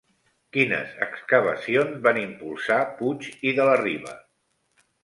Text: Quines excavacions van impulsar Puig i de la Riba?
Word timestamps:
Quines 0.55 0.95
excavacions 1.07 2.01
van 2.09 2.19
impulsar 2.23 2.81
Puig 3.03 3.31
i 3.53 3.57
de 3.61 3.71
la 3.71 3.79
Riba? 3.87 4.19